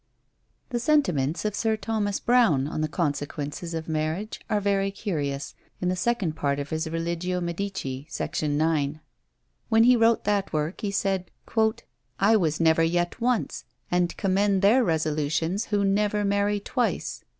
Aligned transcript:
The 0.71 0.79
sentiments 0.79 1.45
of 1.45 1.53
Sir 1.53 1.77
Thomas 1.77 2.19
Browne 2.19 2.67
on 2.67 2.81
the 2.81 2.87
consequences 2.87 3.75
of 3.75 3.87
marriage 3.87 4.41
are 4.49 4.59
very 4.59 4.89
curious, 4.89 5.53
in 5.79 5.89
the 5.89 5.95
second 5.95 6.35
part 6.35 6.57
of 6.59 6.71
his 6.71 6.89
Religio 6.89 7.39
Medici, 7.39 8.07
sect, 8.09 8.41
9. 8.41 8.99
When 9.69 9.83
he 9.83 9.95
wrote 9.95 10.23
that 10.23 10.51
work, 10.51 10.81
he 10.81 10.89
said, 10.89 11.29
"I 12.19 12.35
was 12.35 12.59
never 12.59 12.81
yet 12.81 13.21
once, 13.21 13.63
and 13.91 14.17
commend 14.17 14.63
their 14.63 14.83
resolutions, 14.83 15.65
who 15.65 15.85
never 15.85 16.25
marry 16.25 16.59
twice." 16.59 17.23